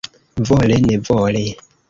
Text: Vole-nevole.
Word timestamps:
Vole-nevole. 0.49 1.45